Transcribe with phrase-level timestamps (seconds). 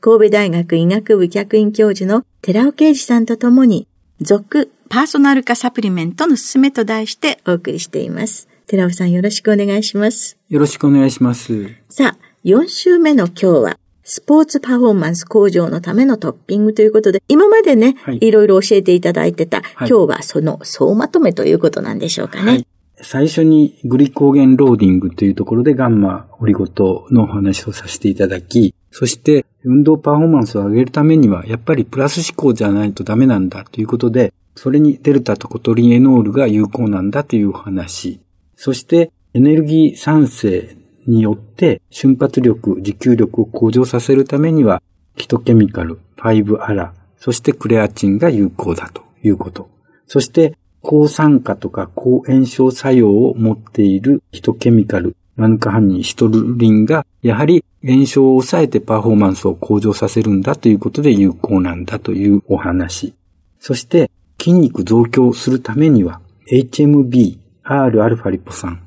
[0.00, 3.88] 神戸大学医学部客員教授の寺尾啓二さんと共に、
[4.20, 8.48] 続パーソナル化サプリメントのすすめと題してお送りしています。
[8.68, 10.38] 寺尾さんよろしくお願いします。
[10.48, 11.68] よろしくお願いします。
[11.88, 22.50] さあ、4週目の今日は、スポーツパフォーマンス向上のためのトッピングということで、今までね、はい、いろいろ教えていただいてた、はい、今日はその総まとめということなんでしょうかね。
[22.52, 22.66] はい、
[23.02, 38.20] 最初にグリコーゲンローディングというところでガンマオリゴ糖のお話をさせていただき、そして運動パフォーマンスを上げるためには、やっぱりプラス思考じゃないとダメなんだということで、それにデルタトコトリエノールが有効なんだという話。
[38.56, 40.76] そしてエネルギー産生
[41.06, 44.82] によって瞬発力、持久力を向上させるためには、
[45.16, 49.68] ヒトケミカル、5アラ、そしてクレアチンが有効だということ。
[50.06, 63.14] そして、抗酸化とか抗炎症作用を持っているヒトケミカル、マヌカハニー、シトルリンが、やはり炎症を抑えてパフォーマンスを向上させるんだということで有効なんだというお話。
[63.60, 64.10] そして、
[64.40, 68.82] 筋肉増強するためには、HMB、Rα リポ酸、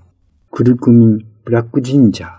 [0.51, 2.31] クルクミン、ブラックジンジャー、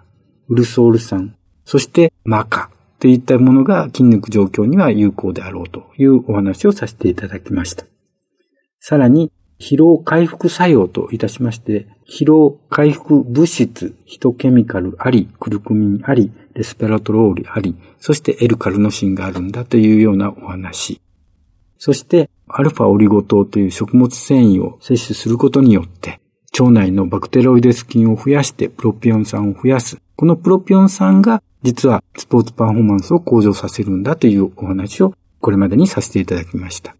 [0.48, 1.34] ウルソール酸、
[1.64, 7.86] そしてマカといったものが筋肉状況には有効であろうというお話をさせていただきました。
[8.78, 21.00] さらに、疲労回復作用といたしまして、疲労回復物質、ヒトケミカルあり、クルクミンあり、レスペラトロールあり、そしてエルカルノシンがあるんだというようなお話。
[21.78, 26.18] そして、アルファオリゴ糖という食物繊維を摂取することによって、
[26.58, 29.96] 腸内のバクテロイデス菌を増やしてプロピオン酸を増やす。
[30.16, 36.96] このプロピオン酸が実はスポーツパフォーマンスを向上させるんだというお話をこれまでにさせていただきました。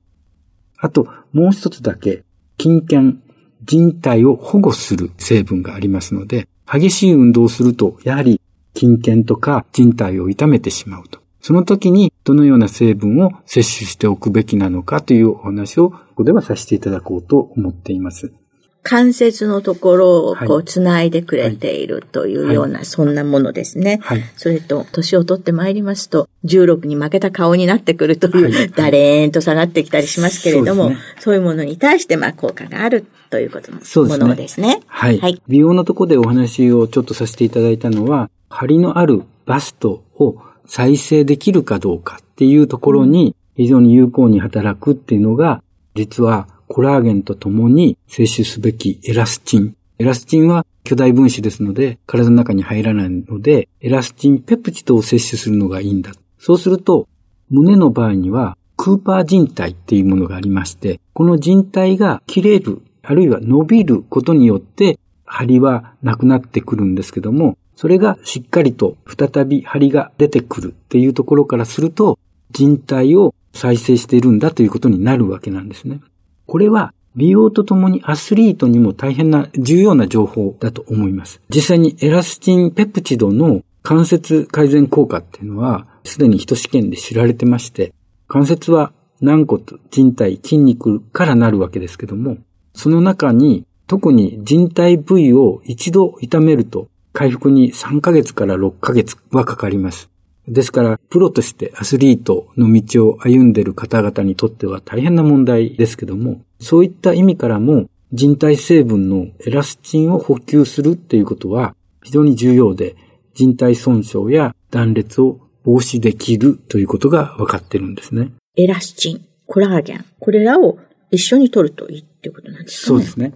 [0.79, 2.25] あと、もう一つだけ、
[2.61, 3.23] 筋腱、
[3.65, 8.41] 人体を保護する成分がありますので、激しい運動をすると、やはり
[8.75, 11.21] 筋腱とか人体を痛めてしまうと。
[11.41, 18.33] その時にどのような成分を摂取しておくべきなのかというお話をここではさせていただこうと思っています。
[18.83, 24.01] 関節のところをこう繋いでくれているというような、はい、そんなものですね。
[24.03, 33.79] はい、それと、年を取ってまいりますと、16に負けた顔になってくるという、はい、だれーんと下がってきたりしますけれども、そうね、そういうものに対して、まあ、効果があるということの
[34.09, 34.81] ものですね。
[34.87, 35.19] はい。
[35.19, 35.41] はい。
[35.47, 45.63] 美容のところでお話をちょっとさせていただいたのは、張りのあるバストを再生できるかどうかっていうところに非常に有効に働くっていうのが、
[45.95, 49.77] 実はコラーゲンとともに摂取すべきエラスチン。
[49.99, 56.13] エラスチンは巨大分子ですので、体の中に入らないので、エラスチンペプチドを摂取するのがいいんだ。
[56.39, 57.09] そうすると、
[57.51, 72.19] 胸の場合には、クーパー人体っていうものがありまして、この人体が切れる、あるいは伸びることによって、張りはなくなってくるんですけども、それがしっかりと再び張りが出てくるっていうところからすると、
[72.51, 76.01] 人体を再生しているんだということになるわけなんですね。
[76.47, 81.41] これは美容とともにアスリートにも大変な重要な情報だと思います。
[81.49, 87.93] 実際にエラスチンペプチドの関節改善効果っていうのは、すでに人試験で知られてまして、
[88.29, 92.39] 関節は軟骨、人体、筋肉からなるわけですけども、
[92.75, 100.09] その中に特に人体部位を一度痛めると回復に3ヶ月から6ヶ月はかかります。
[100.49, 112.97] ですから、プロとしてアスリートの道を歩んでいる方々にとっては大変な問題ですけども、そういった意味からも人体成分のエラスチンを補給するっていうことは非常に重要で、
[113.35, 118.33] 人体損傷や断裂を防止できるということが分かってるんですね。
[118.57, 120.79] エラスチン、コラーゲン、これらを
[121.11, 122.99] 一緒に取るといいっていうことなんですかね。
[122.99, 123.33] そうですね。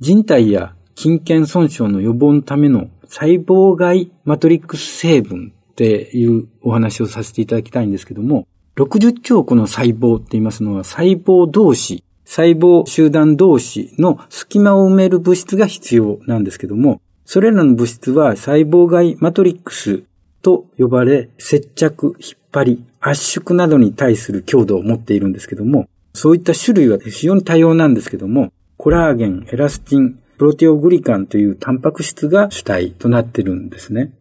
[0.00, 20.02] 人体や筋腱損傷の予防のための細胞外マトリックス成分っていうお話をさせていただきたいんですけども、60兆個の細胞って言いますのは細胞同士、細胞集団同士の隙間を埋める物質が必要なんですけども、それらの物質は細胞外マトリックス
[20.42, 34.12] と呼ばれ、接着、引っ張り、圧縮などに対する強度を持っているんですけども、そういった種類は非常に多様なんですけども、コラーゲン、エラスチン、プロテオグリカンというタンパク質が主体となってるんですね。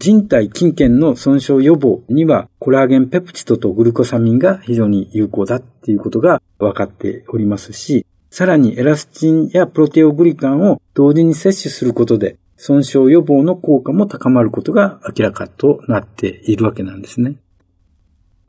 [0.00, 17.34] 人体筋腱の損傷予防にはコラーゲンペプチドとグルコサミンが非常に有効だっていうことが分かっておりますし、さらにエラスチンやプロテオグリカンを同時に摂取することで損傷予防の効果も高まることが明らかとなっているわけなんですね。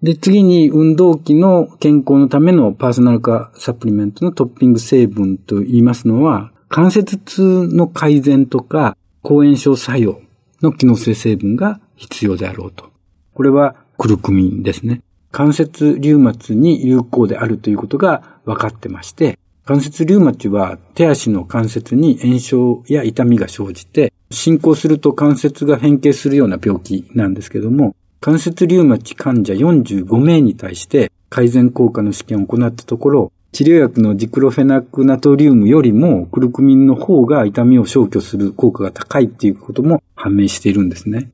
[0.02, 10.22] で、次に運動器の健康のためのパーソナル化サプリメントのトッピング成分と言いますのは、関節痛の改善とか抗炎症作用
[10.62, 12.92] の機能性成分が必要であろうと。
[13.34, 15.02] これはクルクミンですね。
[15.32, 41.32] 関節リウマチに有効であるということが分かってまして、関節リウマチは手足の関節に炎症や痛みが生じて、進行すると関節が変形するような病気なんですけども、関節リウマチ患者45名に対して改善効果の試験を行ったところ、治療薬のジクロフェナックナトリウムよりもクルクミンの方が痛みを消去する効果が高いっていうことも判明しているんですね。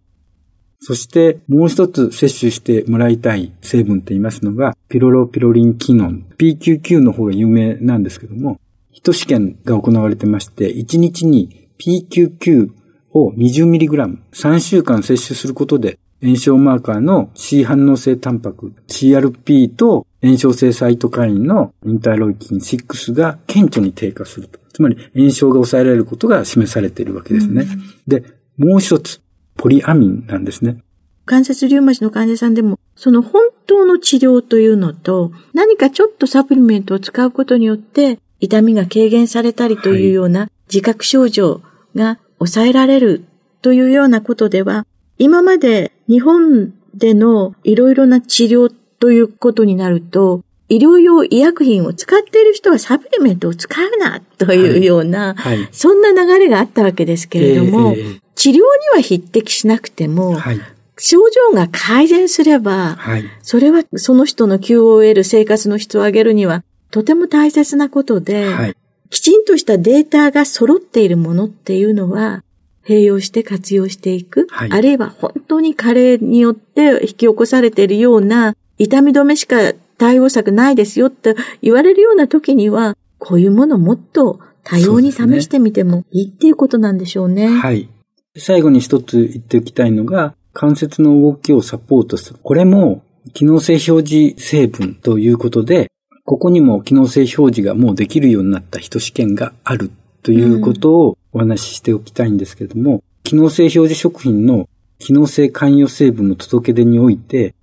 [0.79, 6.25] そしてもう一つ摂取してもらいたい成分と言いますのが、ピロロピロリンキノン。
[6.37, 8.59] PQQ の方が有名なんですけども、
[8.91, 12.71] ヒト試験が行われてまして、1日に PQQ
[13.11, 24.59] を 20mg、3週間摂取することで炎症マーカーの C 反応性タンパク、CRP と炎症性サイトカインのインターロイキン6が顕著に低下すると。
[24.73, 27.63] つまり炎症が抑えられることが示されているわけですね。
[27.63, 28.23] うん、で、
[28.57, 29.21] もう一つ、
[29.55, 30.83] ポリアミンなんですね。
[31.25, 41.61] 関節リウマチの患者さんでも、その本当の治療というのと、何かちょっとサプリメントを使うことによって、痛みが軽減されたりというような自覚症状
[41.95, 43.25] が抑えられる
[43.61, 44.85] というようなことでは、
[45.17, 55.57] 今まで日本でのいろいろな治療ということになると、医療用医薬品を使っている人はサプリメントを使うなというような、はい。
[55.59, 58.61] はい、そんな流れがあったわけですけれども、えー、治療に
[58.93, 60.59] は匹敵しなくても、はい、
[60.97, 62.97] 症状が改善すれば、
[63.41, 68.75] それはその人の QOL 生活の質を上げるにはとても大切なことで、
[69.09, 72.43] きちんとしたデータが揃っているものっていうのは、
[72.85, 87.47] 併用して活用していく、はい、あるいは本当に加齢によって引き起こされているような痛み止めしか対応策ないですよって言われるような時には、こういうものもっと多様に試してみてもいいっていうことなんでしょうね。
[87.47, 87.89] はい。
[88.37, 92.39] 最後に一つ言っておきたいのが、関節の動きをサポートする。
[92.41, 93.03] これも
[93.33, 95.91] 機能性表示成分ということで、
[96.25, 99.91] ここにも機能性表示がもうできるようになった人試験がある
[100.23, 104.67] ということをお話ししておきたいんですけれども、機能性表示食品の
[104.99, 107.55] 機能性関与成分の届け出において、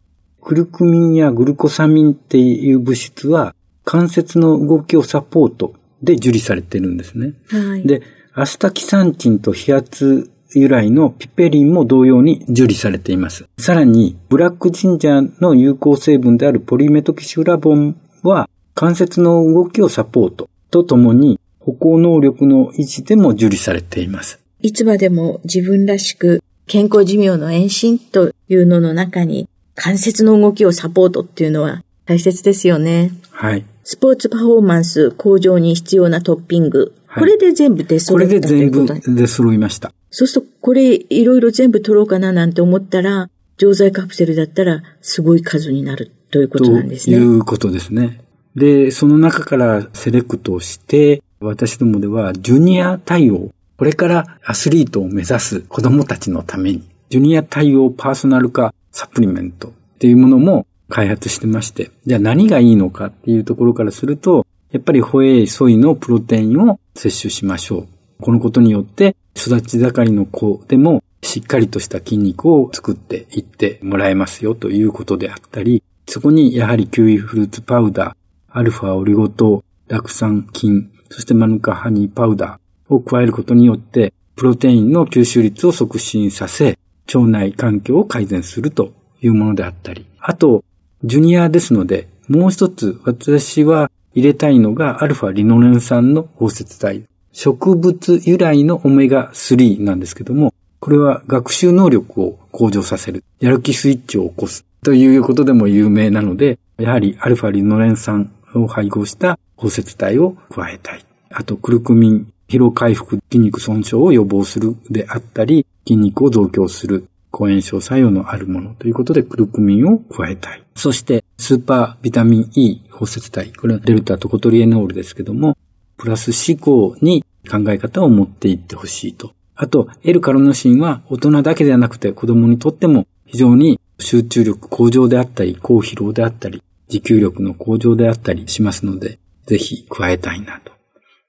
[0.44, 7.32] クルクミンやグルコサミンっていう物質は関節の動きをサポートで受理されてるんですね。
[7.48, 8.02] はい、で、
[8.34, 13.46] アスタキサンチンと飛圧由来のピペリンも同様に受理されています。
[13.58, 24.40] さらに、ブラックジンジャーの有効成分であるポリメトキシュラボンは関節の動きをサポートとともに歩行能力の維持でも受理されています。
[24.60, 33.12] いつまでも自分らしく健康寿命の延伸というのの中に関節の動きをサポートっていうのは大切ですよね。
[33.30, 33.64] はい。
[33.82, 36.94] スポーツパフォーマンス向上に必要なトッピング。
[37.06, 39.92] はい、これで全部出揃ったこれで全部出揃いました。
[40.10, 47.16] そうすると、これいろいろ全部取ろうかななんて思ったら、錠剤カプセルだったらすごい数になるということなんですね。
[47.16, 48.20] ということですね。
[48.56, 67.88] で、その中からセレクトして、私どもではジュニア対応、これからアスリートを目指す子供たちのために、ジュニア対応パーソナル化サプリメントっていうものも開発してまして、じゃあ何がいいのかっていうところからすると、やっぱりホエイ、ソイのプロテインを摂取しましょう。
[68.20, 78.14] このことによって育ち盛りの子でもしっかりとした筋肉を作っていってもらえますよということであったり、そこにやはりキウイフルーツパウダー、
[78.50, 90.64] アルファオリゴ糖、酪酸菌、そしてマヌカハニーパウダーを加えることによって、プロテインの吸収率を促進させ、腸内環境を改善するというものであったり、あと、
[91.04, 97.04] ジュニアですので、もう一つ私は入れたいのがアルファリノレン酸の包摂体。
[97.32, 103.24] 植物由来のオメガ3なんですけども、これは学習能力を向上させる。
[103.40, 104.64] やる気スイッチを起こす。
[104.84, 111.04] ということでも有名なので、やはりアルファリノレン酸を配合した包摂体を加えたい。
[111.30, 120.62] あと、クルクミン、疲労回復、筋肉損傷を予防するであったり、筋肉を増強する、抗炎症作用のあるものということで、クルクミンを加えたい。
[120.76, 123.52] そして、スーパービタミン E 包摂体。
[123.52, 125.56] これはデルタトコトリエノールですけども、
[125.96, 129.32] プラス思考に考え方を持っていってほしいと。
[129.56, 140.72] あと、L カロノシンは大人だけではなくて子供にとっても非常に集中力向上であったり、高疲労であったり、持久力の向上であったりしますので、ぜひ加えたいなと。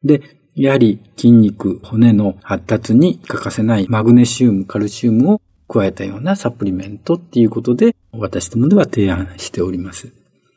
[0.04, 0.22] で、
[0.56, 10.14] やはり筋肉、骨の発達に欠かせないマグネシウム、カルシウムを加えたようなサプリメントっていうことで、私どもでは提案しております。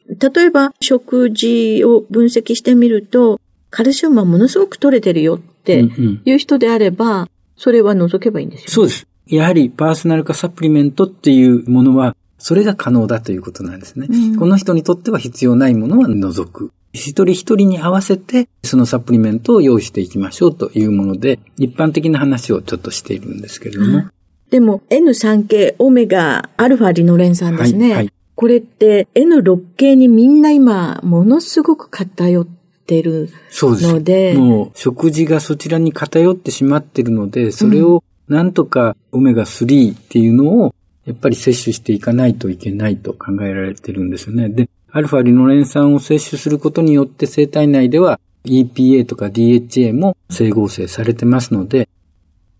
[0.09, 3.40] 例えば、食事を分析してみると、
[3.71, 5.81] カルシウムはものすごく取れてるよって
[6.25, 9.07] いう人であれば、それは除けばいいんですよ、ね、そうです。
[9.26, 14.07] やはりパーソナル化サプリメントっていうものは、それが可能だということなんですね。
[14.09, 16.73] うん、この人にとっては必要ないものは除く。
[16.92, 23.99] 一人一人に合わせて、そのサプリメントを用意していきましょうというもので、一般的な話をちょっとしているんですけれども。
[23.99, 24.11] うん、
[24.50, 27.87] でも、N3 系オメガアルファリノレン酸ですね。
[27.87, 32.47] はい、はい、これって N6 系にみんな今、ものすごく偏っ
[32.87, 33.28] てる
[33.62, 34.33] ので。
[34.33, 40.75] でもう、食事がそちらに偏ってしまってるので、それをなんとかオメガ3っていうのを
[41.07, 44.50] やっぱり摂取していかないといけないと考えられてるんですよね。
[44.50, 51.88] で、アルファリノレン酸を摂取することによって生体内では EPA とか DHA も整合性されてますので、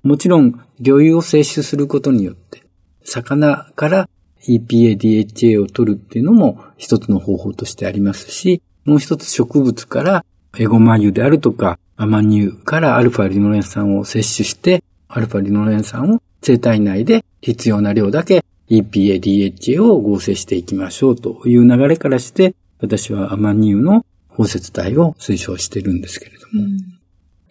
[0.03, 2.63] もちろん魚油を摂取することによって、
[3.03, 4.09] 魚から
[4.47, 10.25] EPA、DHA を取るっていうのも一つの方法としてありますし、もう一つ植物から
[10.59, 26.65] エゴマ油であるとかアマニ油からアルファリノレン酸を摂取して、アルファリノレン酸を生体内で必要な量だけ EPA、DHA を合成していきましょうという流れからして、私はアマニ油の包摂体を推奨してるんですけれども。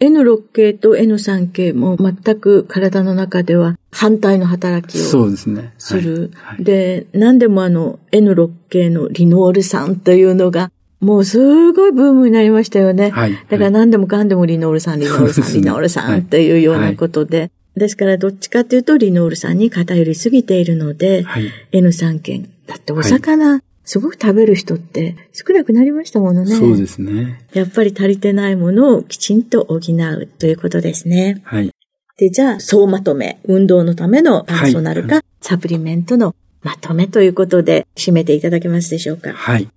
[0.02, 5.74] うん、N6 系と N3 系も全く体の中では反対の働きをそうですね。
[5.78, 6.32] する。
[6.36, 13.10] はいはい、で、何でもあの N6 系のリノール酸というのがもうすごいブームになりましたよね。
[13.12, 13.34] はい。
[13.50, 17.52] だから何でもかんでもリノール酸、リノール酸、リノール酸っていうようなことで。
[17.78, 22.50] ですからどっちかというとリノール酸に偏りすぎているので、はい、N3 件。
[22.66, 26.56] だってお魚、すごく食べる人って少なくなりましたものね。
[26.56, 27.46] そうですね。
[27.54, 31.42] やっぱり足りてないものをきちんと補うということですね。
[31.46, 31.72] はい。
[32.18, 33.40] で、じゃあ、総まとめ。
[33.46, 39.32] 運動のためのパーソナルか、サプリメントのまとめということで、締めていただけますでしょうか？
[39.32, 39.70] はい。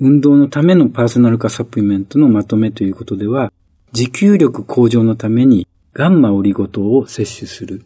[0.00, 3.52] 運動のためのパーソナル化サプリメントのまとめということでは、
[3.92, 7.84] 持久力向上のためにガンマオリゴ糖を摂取する。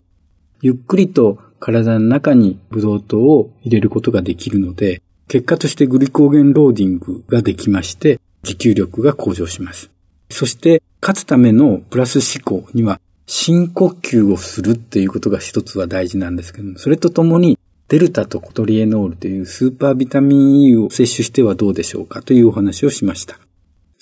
[0.61, 9.91] ゆっくりと体の中にブドウ糖を入れることができるので、結果としてグリコーゲンローディングができまして、持久力が向上します。
[10.31, 23.39] そして、勝つためのプラス思考には、深呼吸をするっていうことが一つは大事なんですけども、それとともにデルタとコトリエノールというスーパービタミン E を摂取してはどうでしょうかというお話をしました。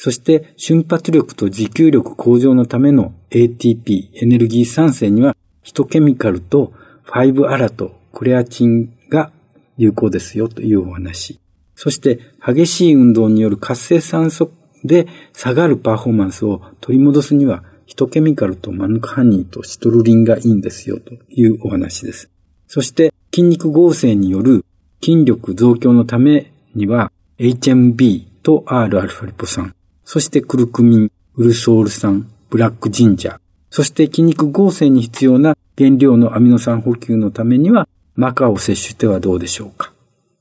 [0.02, 6.72] そして瞬発力と持久力向上のための ATP、エネルギー酸性にはヒトケミカルと
[7.04, 9.30] 5アラとクレアチンが
[9.76, 11.38] 有効ですよというお話。
[11.74, 14.50] そして激しい運動による活性酸素
[14.84, 22.30] で下がるパフォーマンスを取り戻すにはヒトケミカルとマヌカハニーとシトルリンがいいんですよというお話です。
[22.68, 24.64] そして筋肉合成による
[25.04, 29.74] 筋力増強のためには HMB と Rα リポ酸、
[30.12, 33.38] そしてクルクミン、ウルソール酸、ブラックジンジャー、
[33.70, 37.86] そして筋肉合成に必要な原料のアミノ酸補給のためには
[38.16, 39.92] マカを摂取してはどうでしょうか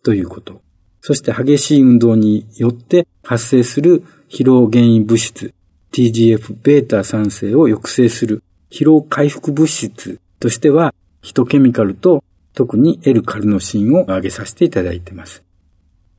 [0.02, 0.64] ということ。
[1.02, 5.54] そして激しい運動によって発生する疲労原因物質
[5.92, 12.24] TGF-β 酸性を抑制する疲労回復物質としてはヒトケミカルと
[12.56, 15.44] 特に L カルノシンを挙げさせていただいています。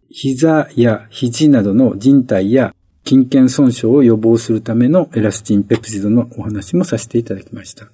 [0.09, 7.89] 膝や肘などの人体や筋腱損傷を予防するためのエラスチンペプチドのお話もさせていただきました。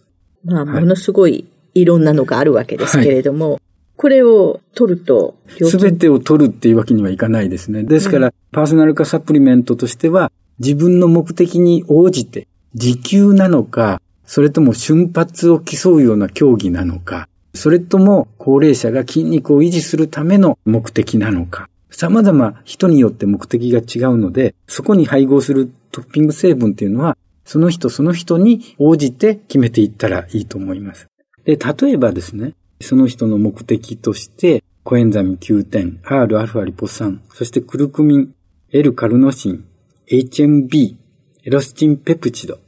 [0.44, 3.60] まあ、ものすごいいろんなのがあるわけですけれども、はい、
[3.96, 7.82] これを取ると、すべてを取るっていうわけにはいかないですね。
[7.82, 21.68] ですから、うん、パーソナル化サプリメントとしては、自分の目的に応じて、時給なのか、それとも瞬発を競うような競技なのか、それとも高齢者が筋肉を維持するための目的なのか、
[21.98, 31.08] 様々人によって目的が違うので、そこに配合するトッピング成分っていうのは、その人その人に応じて決めていったらいいと思います。
[31.46, 38.34] で、例えばですね、その人の目的として、コエンザミ9点、Rα リポ酸、そしてクルクミン、
[38.72, 39.64] L カルノシン、
[40.12, 40.96] HMB、
[41.44, 42.58] エロスチンペプチド、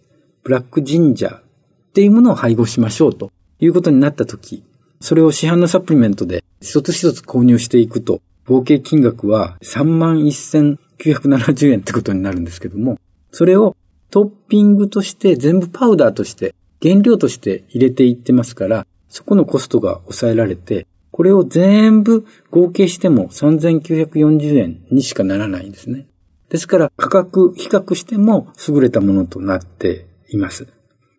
[0.42, 1.42] ブラックジンジャーっ
[1.92, 3.30] ていうものを配合しましょうと
[3.60, 4.64] いうことになったとき、
[5.02, 12.98] それを市販のサプリメントで一つ一つ購入していくと、合計金額は31,970円ってことになるんですけども、
[13.30, 13.76] それを
[14.10, 26.06] トッピングとして全部パウダーとして原料として入れていってますから、そこのコストが抑えられて、これを全部合計しても3940円にしかならないんですね。
[26.48, 30.68] ですから価格比較しても優れたものとなっています。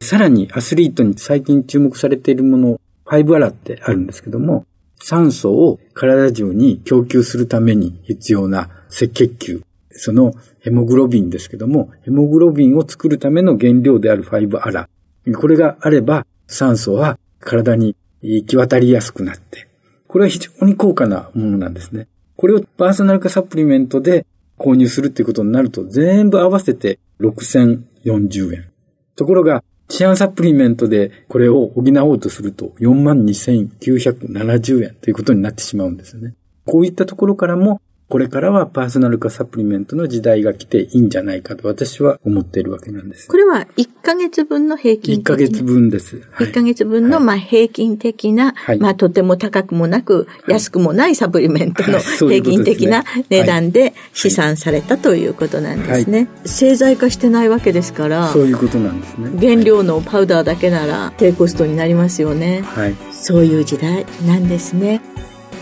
[0.01, 4.65] さらにアスリートに最近注目されているもの、5アラってあるんですけども、
[5.01, 14.89] 酸素を体中に供給するために必要な赤血球、そのヘモグロビンですけども、ヘモグロビンを作るための原料である5アラ。
[15.37, 19.67] これがあれば酸素は体に行き渡りやすくなって、
[20.07, 22.07] これは非常に高価なものなんですね。
[22.35, 24.25] これをパーソナル化サプリメントで
[24.57, 28.69] 購入するっていうことになると全部合わせて6040円。
[29.15, 36.35] ところが市販サプリメントでこれを補おうとすると42,970円ということになってしまうんですよね。
[36.65, 43.27] こういったところからもこれからはパーソナル化サプリメントの時代が来ていいんじゃないかと私は思っているわけなんです。
[43.27, 46.27] これは1ヶ月分の平均的な ?1 ヶ月分です。
[46.31, 56.29] はい、1ヶ月分のまあ平均的な、はい、まあとても高くもなく、安くもないサプリメントの 平均的な値段で試算されたということなんですね。
[56.45, 59.33] 製剤化してないわけですから、そういうことなんですね。
[59.39, 62.63] 原料のパウダーだけなら低コストになりますよね。
[62.65, 62.95] はい。
[63.11, 64.99] そういう時代なんですね。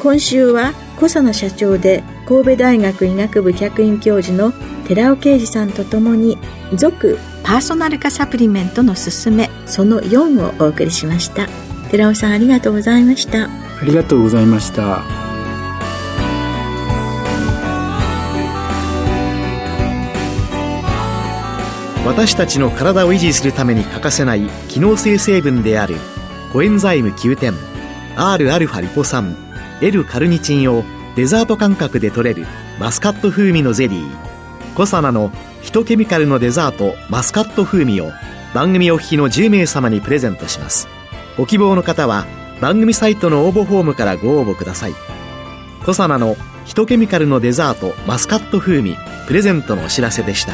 [0.02, 4.52] 今週は小佐の社長で神戸大学医学部客員教授の
[4.86, 6.38] 寺尾啓二さんとともに
[6.76, 11.48] 続パーソナル化サプリメントのすすめその4をお送りしました。
[11.90, 13.46] 寺尾さんありがとうございました。
[13.46, 13.50] あ
[13.86, 15.04] りがとうございました。
[22.06, 25.96] 私たちの体を維持するために欠かせない機能性成分である
[26.52, 27.54] コエンザイム Q10
[28.16, 29.36] Rα リポ酸
[29.82, 30.84] L カルニチンを
[31.18, 32.46] デザート感覚で取れる
[32.80, 34.74] マスカット風味のゼリー。
[34.76, 35.32] コサナの
[35.64, 38.12] ヒトケミカルのデザートマスカット風味を
[38.54, 40.88] 番組お聞きの10名様にプレゼントします。
[41.36, 42.28] ご希望の方は
[42.62, 44.94] 番組サイトの応募フォームからご応募ください。
[45.84, 50.54] コサナのヒトケミカルのデザートマスカット風味プレゼントのお知らせでした。